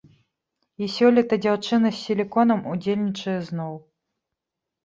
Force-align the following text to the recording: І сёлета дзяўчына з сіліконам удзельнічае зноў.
І 0.85 0.87
сёлета 0.93 1.37
дзяўчына 1.43 1.91
з 1.97 1.99
сіліконам 2.05 2.65
удзельнічае 2.73 3.37
зноў. 3.51 3.73